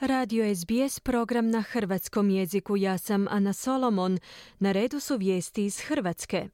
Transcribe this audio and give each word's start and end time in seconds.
Radio 0.00 0.54
SBS 0.54 1.00
program 1.00 1.50
na 1.50 1.60
hrvatskom 1.60 2.30
jeziku. 2.30 2.76
Ja 2.76 2.98
sam 2.98 3.26
Ana 3.30 3.52
Solomon. 3.52 4.18
Na 4.58 4.72
redu 4.72 5.00
su 5.00 5.16
vijesti 5.16 5.64
iz 5.64 5.80
Hrvatske. 5.80 6.48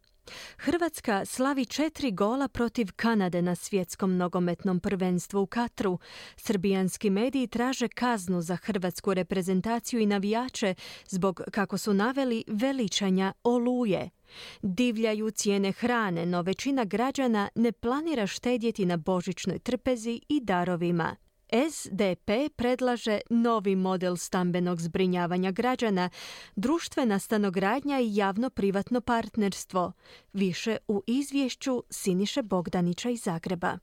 Hrvatska 0.57 1.25
slavi 1.25 1.65
četiri 1.65 2.11
gola 2.11 2.49
protiv 2.49 2.89
Kanade 2.97 3.43
na 3.43 3.55
svjetskom 3.55 4.17
nogometnom 4.17 4.81
prvenstvu 4.81 5.43
u 5.43 5.47
Katru. 5.47 5.99
Srbijanski 6.37 7.11
mediji 7.11 7.47
traže 7.47 7.89
kaznu 7.89 8.43
za 8.43 8.57
hrvatsku 8.57 9.15
reprezentaciju 9.15 10.01
i 10.01 10.07
navijače 10.07 10.75
zbog, 11.09 11.41
kako 11.51 11.79
su 11.79 11.95
naveli, 11.95 12.45
veličanja 12.47 13.33
oluje. 13.43 14.11
Divljaju 14.63 15.31
cijene 15.31 15.73
hrane, 15.73 16.27
no 16.27 16.43
većina 16.43 16.85
građana 16.85 17.49
ne 17.55 17.73
planira 17.73 18.27
štedjeti 18.27 18.87
na 18.87 18.97
božićnoj 18.97 19.59
trpezi 19.59 20.21
i 20.29 20.41
darovima. 20.41 21.17
SDP 21.55 22.49
predlaže 22.57 23.21
novi 23.31 23.77
model 23.77 24.17
stambenog 24.17 24.81
zbrinjavanja 24.81 25.51
građana, 25.51 26.11
društvena 26.57 27.19
stanogradnja 27.19 28.01
i 28.01 28.17
javno-privatno 28.17 29.01
partnerstvo. 29.01 29.93
Više 30.33 30.77
u 30.89 31.03
izvješću 31.07 31.83
Siniše 31.91 32.43
Bogdanića 32.43 33.11
iz 33.11 33.23
Zagreba. 33.23 33.79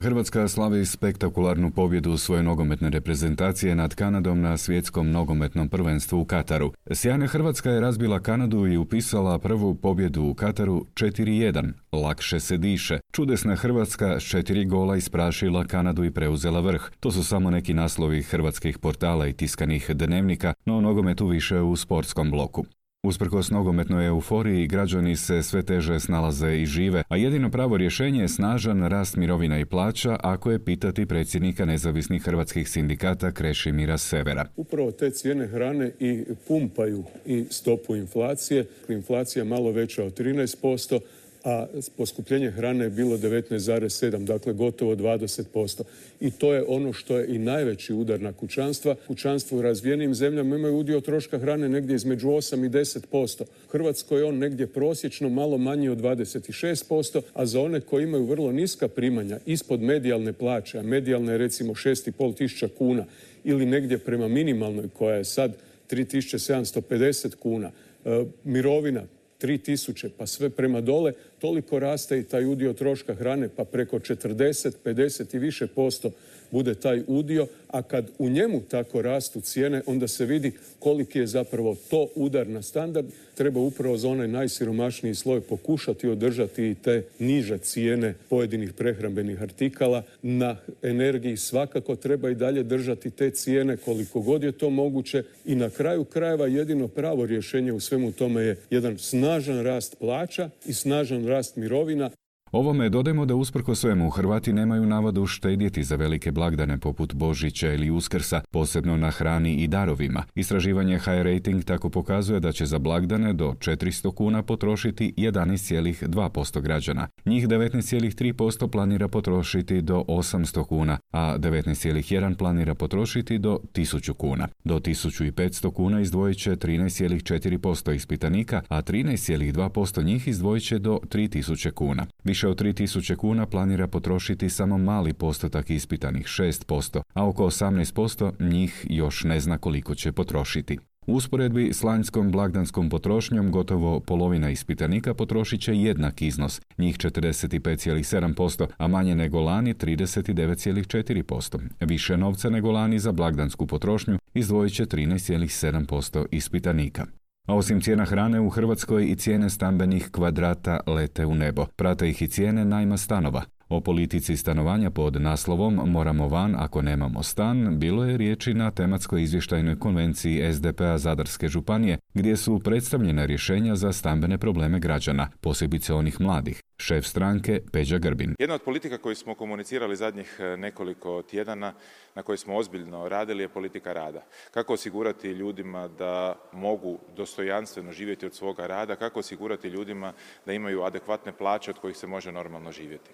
Hrvatska 0.00 0.48
slavi 0.48 0.86
spektakularnu 0.86 1.70
pobjedu 1.70 2.16
svoje 2.16 2.42
nogometne 2.42 2.90
reprezentacije 2.90 3.74
nad 3.74 3.94
Kanadom 3.94 4.40
na 4.40 4.56
svjetskom 4.56 5.10
nogometnom 5.10 5.68
prvenstvu 5.68 6.20
u 6.20 6.24
Kataru. 6.24 6.72
Sjajna 6.90 7.26
Hrvatska 7.26 7.70
je 7.70 7.80
razbila 7.80 8.20
Kanadu 8.20 8.66
i 8.66 8.76
upisala 8.76 9.38
prvu 9.38 9.74
pobjedu 9.74 10.22
u 10.22 10.34
Kataru 10.34 10.86
4-1. 10.94 11.72
Lakše 11.92 12.40
se 12.40 12.56
diše. 12.56 12.98
Čudesna 13.12 13.56
Hrvatska 13.56 14.20
s 14.20 14.22
četiri 14.22 14.64
gola 14.64 14.96
isprašila 14.96 15.64
Kanadu 15.64 16.04
i 16.04 16.10
preuzela 16.10 16.60
vrh. 16.60 16.90
To 17.00 17.10
su 17.10 17.24
samo 17.24 17.50
neki 17.50 17.74
naslovi 17.74 18.22
hrvatskih 18.22 18.78
portala 18.78 19.26
i 19.26 19.32
tiskanih 19.32 19.90
dnevnika, 19.90 20.54
no 20.66 20.80
nogometu 20.80 21.26
više 21.26 21.60
u 21.60 21.76
sportskom 21.76 22.30
bloku. 22.30 22.64
Usprkos 23.06 23.50
nogometnoj 23.50 24.06
euforiji, 24.06 24.66
građani 24.66 25.16
se 25.16 25.42
sve 25.42 25.62
teže 25.62 26.00
snalaze 26.00 26.56
i 26.56 26.66
žive, 26.66 27.02
a 27.08 27.16
jedino 27.16 27.50
pravo 27.50 27.76
rješenje 27.76 28.20
je 28.20 28.28
snažan 28.28 28.88
rast 28.88 29.16
mirovina 29.16 29.58
i 29.58 29.64
plaća, 29.64 30.16
ako 30.22 30.50
je 30.50 30.64
pitati 30.64 31.06
predsjednika 31.06 31.64
nezavisnih 31.64 32.22
hrvatskih 32.22 32.68
sindikata 32.68 33.32
Krešimira 33.32 33.98
Severa. 33.98 34.46
Upravo 34.56 34.90
te 34.90 35.10
cijene 35.10 35.46
hrane 35.46 35.92
i 36.00 36.24
pumpaju 36.48 37.04
i 37.26 37.44
stopu 37.50 37.96
inflacije. 37.96 38.66
Inflacija 38.88 39.44
malo 39.44 39.70
veća 39.70 40.04
od 40.04 40.18
13%, 40.18 41.00
a 41.46 41.66
poskupljenje 41.96 42.50
hrane 42.50 42.84
je 42.84 42.90
bilo 42.90 43.16
19,7, 43.16 44.24
dakle 44.24 44.52
gotovo 44.52 44.96
20%. 44.96 45.82
I 46.20 46.30
to 46.30 46.54
je 46.54 46.64
ono 46.68 46.92
što 46.92 47.18
je 47.18 47.34
i 47.34 47.38
najveći 47.38 47.94
udar 47.94 48.20
na 48.20 48.32
kućanstva. 48.32 48.94
Kućanstvo 49.06 49.58
u 49.58 49.62
razvijenim 49.62 50.14
zemljama 50.14 50.56
imaju 50.56 50.78
udio 50.78 51.00
troška 51.00 51.38
hrane 51.38 51.68
negdje 51.68 51.96
između 51.96 52.28
8 52.28 52.66
i 52.66 52.68
10%. 52.68 53.42
U 53.42 53.70
Hrvatskoj 53.70 54.20
je 54.20 54.24
on 54.24 54.38
negdje 54.38 54.66
prosječno 54.66 55.28
malo 55.28 55.58
manji 55.58 55.88
od 55.88 55.98
26%, 55.98 57.20
a 57.34 57.46
za 57.46 57.60
one 57.60 57.80
koji 57.80 58.04
imaju 58.04 58.24
vrlo 58.24 58.52
niska 58.52 58.88
primanja 58.88 59.38
ispod 59.46 59.80
medijalne 59.80 60.32
plaće, 60.32 60.78
a 60.78 60.82
medijalna 60.82 61.32
je 61.32 61.38
recimo 61.38 61.74
6,5 61.74 62.36
tisuća 62.36 62.68
kuna 62.78 63.04
ili 63.44 63.66
negdje 63.66 63.98
prema 63.98 64.28
minimalnoj 64.28 64.88
koja 64.88 65.16
je 65.16 65.24
sad 65.24 65.56
3750 65.90 67.34
kuna, 67.34 67.70
e, 68.04 68.24
mirovina 68.44 69.02
3000 69.40 70.08
pa 70.18 70.26
sve 70.26 70.50
prema 70.50 70.80
dole, 70.80 71.12
toliko 71.38 71.78
raste 71.78 72.18
i 72.18 72.24
taj 72.24 72.44
udio 72.44 72.72
troška 72.72 73.14
hrane 73.14 73.48
pa 73.56 73.64
preko 73.64 73.98
40, 73.98 74.72
50 74.84 75.36
i 75.36 75.38
više 75.38 75.66
posto 75.66 76.10
bude 76.50 76.74
taj 76.74 77.02
udio, 77.06 77.46
a 77.68 77.82
kad 77.82 78.10
u 78.18 78.28
njemu 78.28 78.60
tako 78.60 79.02
rastu 79.02 79.40
cijene, 79.40 79.82
onda 79.86 80.08
se 80.08 80.24
vidi 80.24 80.52
koliki 80.78 81.18
je 81.18 81.26
zapravo 81.26 81.76
to 81.90 82.08
udar 82.14 82.48
na 82.48 82.62
standard. 82.62 83.06
Treba 83.34 83.60
upravo 83.60 83.96
za 83.96 84.08
onaj 84.08 84.28
najsiromašniji 84.28 85.14
sloj 85.14 85.40
pokušati 85.40 86.08
održati 86.08 86.66
i 86.66 86.74
te 86.74 87.04
niže 87.18 87.58
cijene 87.58 88.14
pojedinih 88.28 88.72
prehrambenih 88.72 89.42
artikala. 89.42 90.02
Na 90.22 90.56
energiji 90.82 91.36
svakako 91.36 91.96
treba 91.96 92.30
i 92.30 92.34
dalje 92.34 92.62
držati 92.62 93.10
te 93.10 93.30
cijene 93.30 93.76
koliko 93.76 94.20
god 94.20 94.42
je 94.42 94.52
to 94.52 94.70
moguće 94.70 95.22
i 95.44 95.54
na 95.54 95.70
kraju 95.70 96.04
krajeva 96.04 96.46
jedino 96.46 96.88
pravo 96.88 97.26
rješenje 97.26 97.72
u 97.72 97.80
svemu 97.80 98.12
tome 98.12 98.42
je 98.42 98.56
jedan 98.70 98.98
snažan 98.98 99.62
rast 99.62 99.98
plaća 99.98 100.50
i 100.66 100.72
snažan 100.72 101.26
rast 101.26 101.56
mirovina. 101.56 102.10
Ovome 102.56 102.88
dodajmo 102.88 103.26
da 103.26 103.34
usprko 103.34 103.74
svemu 103.74 104.10
Hrvati 104.10 104.52
nemaju 104.52 104.86
navadu 104.86 105.26
štedjeti 105.26 105.84
za 105.84 105.96
velike 105.96 106.32
blagdane 106.32 106.78
poput 106.78 107.14
Božića 107.14 107.72
ili 107.72 107.90
Uskrsa, 107.90 108.40
posebno 108.50 108.96
na 108.96 109.10
hrani 109.10 109.54
i 109.54 109.68
darovima. 109.68 110.24
Istraživanje 110.34 110.98
High 110.98 111.22
Rating 111.22 111.64
tako 111.64 111.90
pokazuje 111.90 112.40
da 112.40 112.52
će 112.52 112.66
za 112.66 112.78
blagdane 112.78 113.32
do 113.32 113.54
400 113.58 114.14
kuna 114.14 114.42
potrošiti 114.42 115.14
11,2% 115.16 116.60
građana. 116.60 117.08
Njih 117.24 117.48
19,3% 117.48 118.70
planira 118.70 119.08
potrošiti 119.08 119.82
do 119.82 120.04
800 120.08 120.64
kuna, 120.64 120.98
a 121.12 121.38
19,1 121.38 122.36
planira 122.36 122.74
potrošiti 122.74 123.38
do 123.38 123.60
1000 123.74 124.12
kuna. 124.12 124.48
Do 124.64 124.80
1500 124.80 125.72
kuna 125.72 126.00
izdvojit 126.00 126.38
će 126.38 126.56
13,4% 126.56 127.94
ispitanika, 127.94 128.62
a 128.68 128.82
13,2% 128.82 130.04
njih 130.04 130.28
izdvojit 130.28 130.64
će 130.64 130.78
do 130.78 131.00
3000 131.10 131.70
kuna. 131.70 132.06
Više 132.24 132.45
od 132.48 132.60
3000 132.60 133.16
kuna 133.16 133.46
planira 133.46 133.86
potrošiti 133.86 134.50
samo 134.50 134.78
mali 134.78 135.12
postotak 135.12 135.70
ispitanih 135.70 136.26
6%, 136.26 137.02
a 137.14 137.28
oko 137.28 137.44
18% 137.44 138.32
njih 138.40 138.86
još 138.88 139.24
ne 139.24 139.40
zna 139.40 139.58
koliko 139.58 139.94
će 139.94 140.12
potrošiti. 140.12 140.78
U 141.06 141.14
usporedbi 141.14 141.72
s 141.72 141.82
lanjskom 141.82 142.32
blagdanskom 142.32 142.90
potrošnjom 142.90 143.50
gotovo 143.50 144.00
polovina 144.00 144.50
ispitanika 144.50 145.14
potrošit 145.14 145.60
će 145.60 145.74
jednak 145.74 146.22
iznos, 146.22 146.60
njih 146.78 146.98
45,7%, 146.98 148.66
a 148.76 148.88
manje 148.88 149.14
nego 149.14 149.40
lani 149.40 149.74
39,4%. 149.74 151.58
Više 151.80 152.16
novca 152.16 152.50
nego 152.50 152.72
lani 152.72 152.98
za 152.98 153.12
blagdansku 153.12 153.66
potrošnju 153.66 154.18
izdvojit 154.34 154.72
će 154.72 154.86
13,7% 154.86 156.26
ispitanika. 156.30 157.06
A 157.46 157.54
osim 157.54 157.80
cijena 157.80 158.04
hrane 158.04 158.40
u 158.40 158.48
Hrvatskoj 158.48 159.10
i 159.10 159.16
cijene 159.16 159.50
stambenih 159.50 160.08
kvadrata 160.10 160.80
lete 160.86 161.26
u 161.26 161.34
nebo. 161.34 161.66
Prate 161.76 162.08
ih 162.08 162.22
i 162.22 162.28
cijene 162.28 162.64
najma 162.64 162.96
stanova. 162.96 163.42
O 163.68 163.80
politici 163.80 164.36
stanovanja 164.36 164.90
pod 164.90 165.22
naslovom 165.22 165.80
Moramo 165.86 166.28
van 166.28 166.54
ako 166.58 166.82
nemamo 166.82 167.22
stan 167.22 167.78
bilo 167.78 168.04
je 168.04 168.16
riječi 168.16 168.54
na 168.54 168.70
tematskoj 168.70 169.22
izvještajnoj 169.22 169.78
konvenciji 169.78 170.52
SDP-a 170.52 170.98
Zadarske 170.98 171.48
županije 171.48 171.98
gdje 172.14 172.36
su 172.36 172.58
predstavljena 172.58 173.24
rješenja 173.26 173.76
za 173.76 173.92
stambene 173.92 174.38
probleme 174.38 174.80
građana, 174.80 175.28
posebice 175.40 175.94
onih 175.94 176.20
mladih. 176.20 176.62
Šef 176.78 177.06
stranke 177.06 177.60
Peđa 177.72 177.98
Grbin. 177.98 178.34
Jedna 178.38 178.54
od 178.54 178.62
politika 178.62 178.98
koju 178.98 179.14
smo 179.16 179.34
komunicirali 179.34 179.96
zadnjih 179.96 180.36
e, 180.38 180.56
nekoliko 180.56 181.22
tjedana, 181.22 181.74
na 182.14 182.22
kojoj 182.22 182.36
smo 182.36 182.56
ozbiljno 182.56 183.08
radili, 183.08 183.42
je 183.42 183.48
politika 183.48 183.92
rada. 183.92 184.24
Kako 184.50 184.72
osigurati 184.72 185.28
ljudima 185.28 185.88
da 185.88 186.34
mogu 186.52 186.98
dostojanstveno 187.16 187.92
živjeti 187.92 188.26
od 188.26 188.34
svoga 188.34 188.66
rada, 188.66 188.96
kako 188.96 189.20
osigurati 189.20 189.68
ljudima 189.68 190.12
da 190.46 190.52
imaju 190.52 190.82
adekvatne 190.82 191.32
plaće 191.32 191.70
od 191.70 191.78
kojih 191.78 191.96
se 191.96 192.06
može 192.06 192.32
normalno 192.32 192.72
živjeti. 192.72 193.10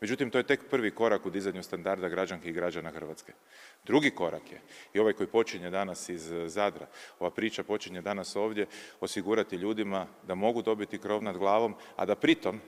Međutim, 0.00 0.30
to 0.30 0.38
je 0.38 0.46
tek 0.46 0.60
prvi 0.70 0.90
korak 0.90 1.26
u 1.26 1.30
dizanju 1.30 1.62
standarda 1.62 2.08
građanki 2.08 2.48
i 2.48 2.52
građana 2.52 2.90
Hrvatske. 2.90 3.32
Drugi 3.86 4.10
korak 4.10 4.52
je, 4.52 4.60
i 4.94 4.98
ovaj 4.98 5.12
koji 5.12 5.26
počinje 5.26 5.70
danas 5.70 6.08
iz 6.08 6.32
Zadra, 6.46 6.86
ova 7.18 7.30
priča 7.30 7.62
počinje 7.62 8.02
danas 8.02 8.36
ovdje, 8.36 8.66
osigurati 9.00 9.56
ljudima 9.56 10.06
da 10.26 10.34
mogu 10.34 10.62
dobiti 10.62 10.98
krov 10.98 11.22
nad 11.22 11.38
glavom, 11.38 11.74
a 11.96 12.06
da 12.06 12.14
pritom 12.14 12.60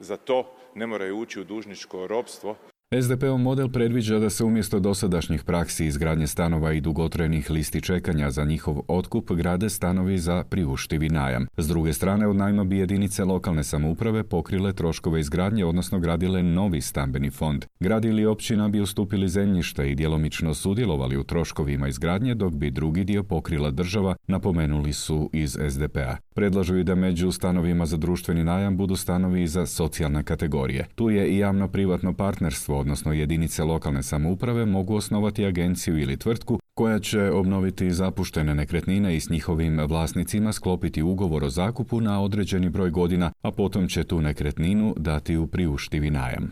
za 0.00 0.16
to 0.16 0.52
ne 0.74 0.86
moraju 0.86 1.18
ući 1.18 1.40
u 1.40 1.44
dužničko 1.44 2.06
ropstvo 2.06 2.56
SDP-ov 2.94 3.38
model 3.38 3.68
predviđa 3.68 4.18
da 4.18 4.30
se 4.30 4.44
umjesto 4.44 4.80
dosadašnjih 4.80 5.44
praksi 5.44 5.86
izgradnje 5.86 6.26
stanova 6.26 6.72
i 6.72 6.80
dugotrajnih 6.80 7.50
listi 7.50 7.80
čekanja 7.80 8.30
za 8.30 8.44
njihov 8.44 8.80
otkup 8.88 9.32
grade 9.32 9.68
stanovi 9.68 10.18
za 10.18 10.44
priuštivi 10.44 11.08
najam. 11.08 11.46
S 11.56 11.68
druge 11.68 11.92
strane, 11.92 12.26
od 12.26 12.36
najma 12.36 12.64
bi 12.64 12.78
jedinice 12.78 13.24
lokalne 13.24 13.64
samouprave 13.64 14.24
pokrile 14.24 14.72
troškove 14.72 15.20
izgradnje, 15.20 15.64
odnosno 15.64 15.98
gradile 15.98 16.42
novi 16.42 16.80
stambeni 16.80 17.30
fond. 17.30 17.64
Grad 17.80 18.04
ili 18.04 18.26
općina 18.26 18.68
bi 18.68 18.80
ustupili 18.80 19.28
zemljište 19.28 19.90
i 19.90 19.94
djelomično 19.94 20.54
sudjelovali 20.54 21.16
u 21.16 21.24
troškovima 21.24 21.88
izgradnje, 21.88 22.34
dok 22.34 22.52
bi 22.52 22.70
drugi 22.70 23.04
dio 23.04 23.22
pokrila 23.22 23.70
država, 23.70 24.16
napomenuli 24.26 24.92
su 24.92 25.30
iz 25.32 25.58
SDP-a. 25.70 26.16
Predlažu 26.34 26.76
i 26.76 26.84
da 26.84 26.94
među 26.94 27.32
stanovima 27.32 27.86
za 27.86 27.96
društveni 27.96 28.44
najam 28.44 28.76
budu 28.76 28.96
stanovi 28.96 29.46
za 29.46 29.66
socijalne 29.66 30.22
kategorije. 30.22 30.86
Tu 30.94 31.10
je 31.10 31.28
i 31.28 31.38
javno-privatno 31.38 32.12
partnerstvo 32.12 32.77
odnosno 32.78 33.12
jedinice 33.12 33.64
lokalne 33.64 34.02
samouprave 34.02 34.66
mogu 34.66 34.94
osnovati 34.94 35.46
agenciju 35.46 35.98
ili 35.98 36.16
tvrtku 36.16 36.58
koja 36.74 36.98
će 36.98 37.30
obnoviti 37.30 37.90
zapuštene 37.90 38.54
nekretnine 38.54 39.16
i 39.16 39.20
s 39.20 39.30
njihovim 39.30 39.80
vlasnicima 39.80 40.52
sklopiti 40.52 41.02
ugovor 41.02 41.44
o 41.44 41.50
zakupu 41.50 42.00
na 42.00 42.22
određeni 42.22 42.68
broj 42.68 42.90
godina, 42.90 43.32
a 43.42 43.50
potom 43.50 43.88
će 43.88 44.04
tu 44.04 44.20
nekretninu 44.20 44.94
dati 44.98 45.36
u 45.36 45.46
priuštivi 45.46 46.10
najam. 46.10 46.50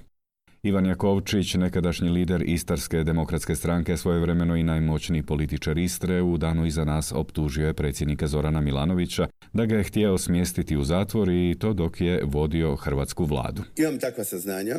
Ivan 0.62 0.86
Jakovčić, 0.86 1.54
nekadašnji 1.54 2.08
lider 2.08 2.42
Istarske 2.46 3.04
demokratske 3.04 3.54
stranke, 3.54 3.96
svojevremeno 3.96 4.56
i 4.56 4.62
najmoćniji 4.62 5.22
političar 5.22 5.78
Istre, 5.78 6.22
u 6.22 6.36
danu 6.36 6.66
iza 6.66 6.84
nas 6.84 7.12
optužio 7.12 7.66
je 7.66 7.74
predsjednika 7.74 8.26
Zorana 8.26 8.60
Milanovića 8.60 9.28
da 9.52 9.66
ga 9.66 9.76
je 9.76 9.84
htio 9.84 10.18
smjestiti 10.18 10.76
u 10.76 10.84
zatvor 10.84 11.28
i 11.28 11.56
to 11.58 11.72
dok 11.72 12.00
je 12.00 12.22
vodio 12.24 12.76
hrvatsku 12.76 13.24
vladu. 13.24 13.62
Imam 13.76 13.98
takva 13.98 14.24
saznanja. 14.24 14.74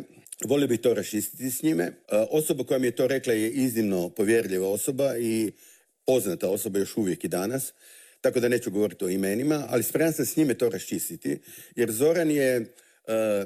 Volio 0.46 0.68
bih 0.68 0.80
to 0.80 0.94
raščistiti 0.94 1.52
s 1.52 1.64
njime. 1.64 1.84
E, 1.84 1.94
osoba 2.32 2.64
koja 2.64 2.80
mi 2.80 2.88
je 2.88 2.96
to 2.96 3.08
rekla 3.08 3.34
je 3.34 3.50
iznimno 3.52 4.10
povjerljiva 4.10 4.68
osoba 4.70 5.18
i 5.18 5.52
poznata 6.06 6.50
osoba 6.50 6.80
još 6.80 6.98
uvijek 6.98 7.24
i 7.24 7.28
danas, 7.28 7.74
tako 8.22 8.40
da 8.40 8.50
neću 8.50 8.72
govoriti 8.72 9.06
o 9.06 9.10
imenima, 9.10 9.66
ali 9.70 9.84
spreman 9.84 10.14
sam 10.14 10.26
s 10.26 10.36
njime 10.36 10.54
to 10.54 10.70
raščistiti, 10.70 11.40
jer 11.76 11.92
Zoran 11.92 12.32
je 12.32 12.56
e, 12.56 13.46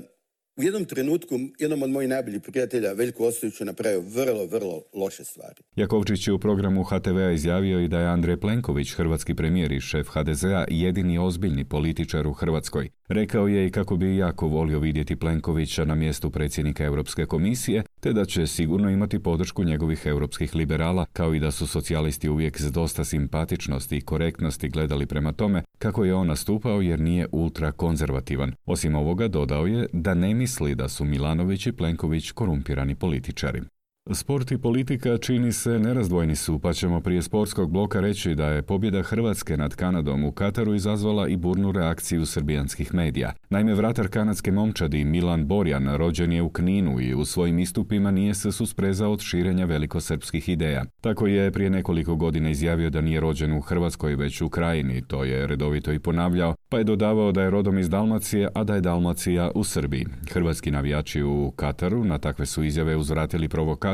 u 0.55 0.63
jednom 0.63 0.85
trenutku 0.85 1.39
jednom 1.59 1.83
od 1.83 1.89
mojih 1.89 2.09
najboljih 2.09 2.41
prijatelja, 2.41 2.93
Veljko 2.93 3.27
Ostojiću, 3.27 3.65
napravio 3.65 4.01
vrlo, 4.01 4.45
vrlo 4.45 4.83
loše 4.93 5.23
stvari. 5.23 5.61
Jakovčić 5.75 6.27
je 6.27 6.33
u 6.33 6.39
programu 6.39 6.83
HTV-a 6.83 7.31
izjavio 7.31 7.79
i 7.79 7.87
da 7.87 7.99
je 7.99 8.07
Andrej 8.07 8.37
Plenković, 8.37 8.93
hrvatski 8.93 9.35
premijer 9.35 9.71
i 9.71 9.79
šef 9.79 10.07
HDZ-a, 10.07 10.65
jedini 10.69 11.17
ozbiljni 11.17 11.65
političar 11.65 12.27
u 12.27 12.33
Hrvatskoj. 12.33 12.89
Rekao 13.13 13.47
je 13.47 13.67
i 13.67 13.71
kako 13.71 13.97
bi 13.97 14.17
jako 14.17 14.47
volio 14.47 14.79
vidjeti 14.79 15.15
Plenkovića 15.15 15.85
na 15.85 15.95
mjestu 15.95 16.29
predsjednika 16.29 16.83
Europske 16.83 17.25
komisije, 17.25 17.83
te 17.99 18.13
da 18.13 18.25
će 18.25 18.47
sigurno 18.47 18.89
imati 18.89 19.19
podršku 19.19 19.63
njegovih 19.63 20.01
europskih 20.05 20.55
liberala, 20.55 21.05
kao 21.13 21.33
i 21.33 21.39
da 21.39 21.51
su 21.51 21.67
socijalisti 21.67 22.29
uvijek 22.29 22.61
s 22.61 22.71
dosta 22.71 23.03
simpatičnosti 23.03 23.97
i 23.97 24.01
korektnosti 24.01 24.69
gledali 24.69 25.05
prema 25.05 25.31
tome 25.31 25.63
kako 25.77 26.05
je 26.05 26.13
on 26.13 26.27
nastupao 26.27 26.81
jer 26.81 26.99
nije 26.99 27.27
ultra 27.31 27.71
konzervativan. 27.71 28.53
Osim 28.65 28.95
ovoga 28.95 29.27
dodao 29.27 29.65
je 29.65 29.87
da 29.93 30.13
ne 30.13 30.33
misli 30.33 30.75
da 30.75 30.89
su 30.89 31.05
Milanović 31.05 31.67
i 31.67 31.71
Plenković 31.71 32.31
korumpirani 32.31 32.95
političari. 32.95 33.61
Sport 34.09 34.51
i 34.51 34.57
politika 34.57 35.17
čini 35.17 35.51
se 35.51 35.79
nerazdvojni 35.79 36.35
su, 36.35 36.59
pa 36.59 36.73
ćemo 36.73 37.01
prije 37.01 37.21
sportskog 37.21 37.71
bloka 37.71 37.99
reći 37.99 38.35
da 38.35 38.45
je 38.45 38.61
pobjeda 38.61 39.01
Hrvatske 39.01 39.57
nad 39.57 39.75
Kanadom 39.75 40.23
u 40.23 40.31
Kataru 40.31 40.73
izazvala 40.73 41.27
i 41.27 41.37
burnu 41.37 41.71
reakciju 41.71 42.25
srbijanskih 42.25 42.93
medija. 42.93 43.33
Naime, 43.49 43.73
vratar 43.73 44.07
kanadske 44.07 44.51
momčadi 44.51 45.05
Milan 45.05 45.47
Borjan 45.47 45.95
rođen 45.95 46.31
je 46.31 46.41
u 46.41 46.49
Kninu 46.49 47.01
i 47.01 47.13
u 47.13 47.25
svojim 47.25 47.59
istupima 47.59 48.11
nije 48.11 48.33
se 48.33 48.51
susprezao 48.51 49.11
od 49.11 49.21
širenja 49.21 49.65
velikosrpskih 49.65 50.49
ideja. 50.49 50.85
Tako 51.01 51.27
je 51.27 51.51
prije 51.51 51.69
nekoliko 51.69 52.15
godina 52.15 52.49
izjavio 52.49 52.89
da 52.89 53.01
nije 53.01 53.19
rođen 53.19 53.53
u 53.53 53.61
Hrvatskoj 53.61 54.15
već 54.15 54.41
u 54.41 54.49
Krajini, 54.49 55.01
to 55.07 55.23
je 55.23 55.47
redovito 55.47 55.91
i 55.91 55.99
ponavljao, 55.99 56.55
pa 56.69 56.77
je 56.77 56.83
dodavao 56.83 57.31
da 57.31 57.41
je 57.41 57.49
rodom 57.49 57.79
iz 57.79 57.89
Dalmacije, 57.89 58.49
a 58.55 58.63
da 58.63 58.75
je 58.75 58.81
Dalmacija 58.81 59.51
u 59.55 59.63
Srbiji. 59.63 60.05
Hrvatski 60.31 60.71
navijači 60.71 61.23
u 61.23 61.51
Kataru 61.55 62.03
na 62.05 62.17
takve 62.17 62.45
su 62.45 62.63
izjave 62.63 62.95
uzvratili 62.95 63.47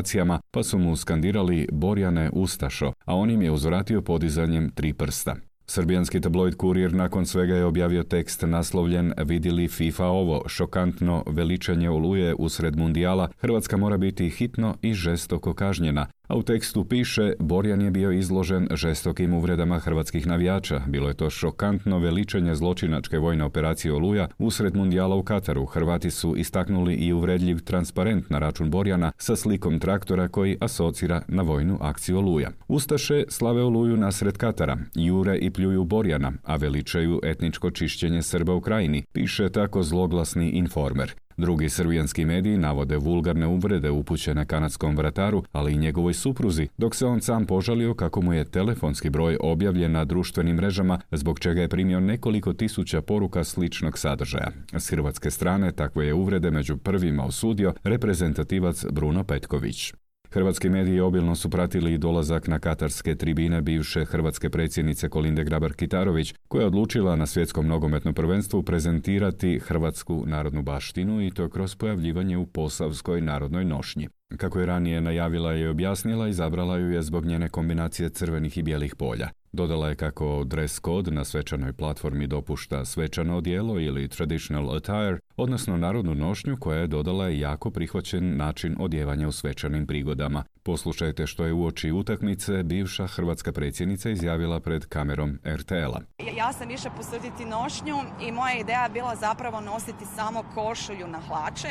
provokacijama, 0.08 0.40
pa 0.52 0.64
su 0.64 0.78
mu 0.78 0.96
skandirali 0.96 1.68
Borjane 1.72 2.30
Ustašo, 2.34 2.94
a 3.06 3.16
on 3.16 3.30
im 3.30 3.42
je 3.42 3.52
uzvratio 3.52 4.02
podizanjem 4.02 4.72
tri 4.76 4.94
prsta. 4.94 5.36
Srbijanski 5.70 6.22
tabloid 6.22 6.56
Kurir 6.56 6.94
nakon 6.94 7.26
svega 7.26 7.56
je 7.56 7.66
objavio 7.66 8.04
tekst 8.04 8.44
naslovljen 8.48 9.14
Vidili 9.26 9.68
FIFA 9.68 10.06
ovo, 10.06 10.44
šokantno 10.48 11.24
veličanje 11.28 11.90
oluje 11.90 12.36
usred 12.36 12.76
mundijala, 12.76 13.30
Hrvatska 13.38 13.78
mora 13.78 13.98
biti 13.98 14.30
hitno 14.30 14.76
i 14.82 14.94
žestoko 14.94 15.54
kažnjena, 15.54 16.08
a 16.28 16.36
u 16.36 16.44
tekstu 16.44 16.86
piše 16.86 17.34
Borjan 17.40 17.82
je 17.82 17.92
bio 17.92 18.12
izložen 18.12 18.68
žestokim 18.72 19.34
uvredama 19.34 19.80
hrvatskih 19.80 20.28
navijača. 20.28 20.82
Bilo 20.88 21.08
je 21.08 21.14
to 21.14 21.30
šokantno 21.30 22.00
veličenje 22.00 22.56
zločinačke 22.56 23.20
vojne 23.20 23.44
operacije 23.44 23.94
Oluja 23.94 24.28
usred 24.38 24.76
mundijala 24.76 25.16
u 25.16 25.24
Kataru. 25.24 25.66
Hrvati 25.66 26.12
su 26.12 26.36
istaknuli 26.38 26.94
i 26.94 27.14
uvredljiv 27.14 27.60
transparent 27.60 28.30
na 28.30 28.40
račun 28.40 28.72
Borjana 28.72 29.12
sa 29.18 29.36
slikom 29.36 29.80
traktora 29.80 30.28
koji 30.28 30.58
asocira 30.62 31.22
na 31.28 31.42
vojnu 31.42 31.78
akciju 31.82 32.18
Oluja. 32.18 32.52
Ustaše 32.68 33.24
slave 33.30 33.64
Oluju 33.64 33.98
nasred 33.98 34.38
Katara, 34.38 34.78
jure 34.96 35.38
i 35.38 35.50
pljuju 35.50 35.84
Borjana, 35.84 36.32
a 36.44 36.56
veličaju 36.56 37.20
etničko 37.24 37.72
čišćenje 37.72 38.22
Srba 38.22 38.54
u 38.54 38.62
krajini, 38.62 39.04
piše 39.14 39.50
tako 39.50 39.84
zloglasni 39.84 40.50
informer. 40.50 41.14
Drugi 41.38 41.70
srbijanski 41.70 42.26
mediji 42.26 42.58
navode 42.58 42.98
vulgarne 42.98 43.48
uvrede 43.48 43.90
upućene 43.90 44.46
kanadskom 44.46 44.98
vrataru, 44.98 45.44
ali 45.52 45.74
i 45.74 45.78
njegovoj 45.78 46.14
supruzi, 46.14 46.68
dok 46.78 46.96
se 46.96 47.06
on 47.06 47.22
sam 47.22 47.46
požalio 47.46 47.94
kako 47.94 48.22
mu 48.22 48.34
je 48.34 48.46
telefonski 48.46 49.10
broj 49.10 49.38
objavljen 49.42 49.92
na 49.92 50.06
društvenim 50.06 50.56
mrežama, 50.56 51.00
zbog 51.12 51.40
čega 51.40 51.62
je 51.62 51.70
primio 51.70 52.00
nekoliko 52.00 52.54
tisuća 52.54 53.02
poruka 53.02 53.44
sličnog 53.44 53.98
sadržaja. 53.98 54.52
S 54.74 54.90
hrvatske 54.90 55.32
strane 55.32 55.72
takve 55.72 56.08
je 56.08 56.14
uvrede 56.14 56.52
među 56.52 56.78
prvima 56.78 57.26
osudio 57.26 57.74
reprezentativac 57.84 58.86
Bruno 58.92 59.24
Petković. 59.24 59.94
Hrvatski 60.38 60.70
mediji 60.70 61.00
obilno 61.00 61.36
su 61.36 61.50
pratili 61.50 61.94
i 61.94 61.98
dolazak 61.98 62.48
na 62.48 62.60
katarske 62.60 63.16
tribine 63.16 63.62
bivše 63.62 64.06
hrvatske 64.06 64.50
predsjednice 64.50 65.10
Kolinde 65.10 65.44
Grabar-Kitarović, 65.44 66.36
koja 66.48 66.62
je 66.62 66.68
odlučila 66.68 67.16
na 67.16 67.26
svjetskom 67.26 67.68
nogometnom 67.68 68.14
prvenstvu 68.14 68.64
prezentirati 68.64 69.60
hrvatsku 69.60 70.24
narodnu 70.28 70.62
baštinu 70.62 71.22
i 71.22 71.32
to 71.32 71.50
kroz 71.50 71.76
pojavljivanje 71.76 72.38
u 72.38 72.46
Posavskoj 72.46 73.22
narodnoj 73.22 73.66
nošnji. 73.66 74.08
Kako 74.38 74.60
je 74.60 74.66
ranije 74.66 75.02
najavila 75.02 75.56
i 75.56 75.68
objasnila, 75.68 76.28
izabrala 76.28 76.78
ju 76.78 76.92
je 76.92 77.02
zbog 77.02 77.26
njene 77.26 77.50
kombinacije 77.50 78.10
crvenih 78.10 78.58
i 78.58 78.64
bijelih 78.64 78.96
polja. 78.96 79.30
Dodala 79.58 79.90
je 79.90 79.96
kako 79.96 80.44
dress 80.44 80.82
code 80.82 81.12
na 81.12 81.26
svečanoj 81.26 81.74
platformi 81.74 82.28
dopušta 82.28 82.86
svečano 82.86 83.38
odijelo 83.38 83.80
ili 83.80 84.08
traditional 84.08 84.76
attire, 84.76 85.20
odnosno 85.38 85.78
narodnu 85.78 86.16
nošnju 86.16 86.58
koja 86.60 86.80
je 86.80 86.88
dodala 86.88 87.28
jako 87.30 87.72
prihvaćen 87.72 88.38
način 88.38 88.76
odjevanja 88.80 89.28
u 89.28 89.32
svečanim 89.32 89.88
prigodama. 89.88 90.44
Poslušajte 90.64 91.28
što 91.28 91.46
je 91.46 91.54
uoči 91.54 91.92
utakmice 91.92 92.64
bivša 92.64 93.08
hrvatska 93.08 93.52
predsjednica 93.52 94.10
izjavila 94.10 94.60
pred 94.60 94.86
kamerom 94.86 95.40
RTL-a. 95.46 96.02
Ja 96.38 96.54
sam 96.54 96.72
išla 96.72 96.92
posuditi 96.92 97.46
nošnju 97.46 97.96
i 98.22 98.32
moja 98.32 98.60
ideja 98.60 98.84
je 98.84 98.90
bila 98.90 99.16
zapravo 99.16 99.62
nositi 99.62 100.06
samo 100.16 100.44
košulju 100.54 101.08
na 101.08 101.20
hlače. 101.20 101.68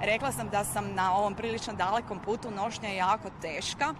Rekla 0.00 0.32
sam 0.32 0.48
da 0.48 0.64
sam 0.64 0.94
na 0.94 1.14
ovom 1.16 1.34
prilično 1.34 1.72
dalekom 1.74 2.18
putu 2.24 2.50
nošnja 2.50 2.88
jako 2.88 3.30
teška 3.42 3.94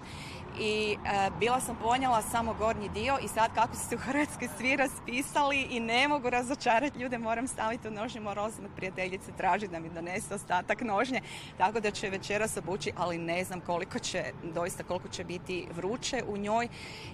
i 0.60 0.96
e, 1.04 1.30
bila 1.40 1.60
sam 1.60 1.76
ponijela 1.82 2.22
samo 2.22 2.54
gornji 2.54 2.88
dio 2.88 3.18
i 3.22 3.28
sad 3.28 3.54
kako 3.54 3.76
su 3.76 3.88
se 3.88 3.94
u 3.94 3.98
Hrvatskoj 3.98 4.48
svi 4.58 4.76
raspisali 4.76 5.62
i 5.62 5.80
ne 5.80 6.08
mogu 6.08 6.30
razočarati 6.30 6.98
ljude, 6.98 7.18
moram 7.18 7.48
staviti 7.48 7.88
u 7.88 7.90
nožnje, 7.90 8.20
moram 8.20 8.44
od 8.44 8.52
prijateljice 8.76 9.32
tražiti 9.36 9.72
da 9.72 9.80
mi 9.80 9.90
donese 9.90 10.34
ostatak 10.34 10.80
nožnje, 10.80 11.20
tako 11.58 11.80
da 11.80 11.90
će 11.90 12.10
večeras 12.10 12.56
obući, 12.56 12.92
ali 12.96 13.18
ne 13.18 13.44
znam 13.44 13.60
koliko 13.60 13.98
će, 13.98 14.24
doista 14.54 14.82
koliko 14.82 15.08
će 15.08 15.24
biti 15.24 15.66
vruće 15.76 16.22
u 16.28 16.36
njoj. 16.36 16.68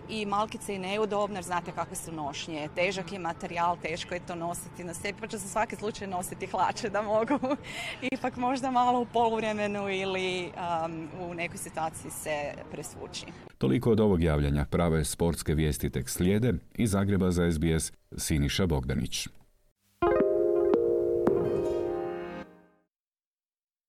I 0.09 0.27
malkice 0.27 0.75
i 0.75 0.79
neudobno, 0.79 1.37
jer 1.37 1.45
znate 1.45 1.73
kakve 1.73 1.97
su 1.97 2.13
nošnje, 2.13 2.69
težak 2.75 3.13
je 3.13 3.19
materijal, 3.19 3.77
teško 3.83 4.15
je 4.15 4.27
to 4.27 4.35
nositi 4.35 4.85
na 4.85 4.95
sebi, 4.95 5.21
pa 5.21 5.27
ću 5.27 5.39
za 5.39 5.49
svaki 5.49 5.77
slučaj 5.77 6.09
nositi 6.09 6.47
hlače 6.47 6.89
da 6.89 7.03
mogu. 7.03 7.39
Ipak 8.15 8.37
možda 8.37 8.71
malo 8.71 9.01
u 9.01 9.07
poluvremenu 9.07 9.89
ili 9.91 10.53
u 11.21 11.35
nekoj 11.35 11.59
situaciji 11.59 12.11
se 12.11 12.55
presvući. 12.71 13.27
Toliko 13.59 13.93
od 13.93 14.01
ovog 14.01 14.23
javljanja 14.23 14.65
prave 14.65 15.05
sportske 15.05 15.55
vijesti 15.55 15.91
tek 15.91 16.09
slijede 16.09 16.55
i 16.75 16.87
Zagreba 16.87 17.31
za 17.31 17.53
SBS 17.53 17.93
Siniša 18.17 18.67
Bogdanić. 18.67 19.29